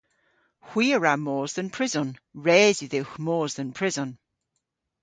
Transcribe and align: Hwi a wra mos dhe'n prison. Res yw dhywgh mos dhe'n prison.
Hwi 0.67 0.85
a 0.95 0.97
wra 0.99 1.13
mos 1.25 1.51
dhe'n 1.55 1.69
prison. 1.75 2.09
Res 2.45 2.77
yw 2.81 2.89
dhywgh 2.91 3.15
mos 3.25 3.51
dhe'n 3.55 3.71
prison. 3.77 4.11